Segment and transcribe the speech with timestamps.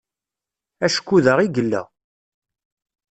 [0.87, 1.81] Acku da i yella.